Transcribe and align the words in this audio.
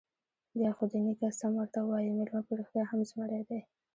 _بيا 0.57 0.71
خو 0.75 0.83
دې 0.91 0.99
نيکه 1.05 1.29
سم 1.39 1.51
ورته 1.57 1.79
وايي، 1.83 2.09
مېلمه 2.17 2.41
په 2.47 2.51
رښتيا 2.59 2.83
هم 2.87 2.99
زمری 3.09 3.41
دی. 3.49 3.59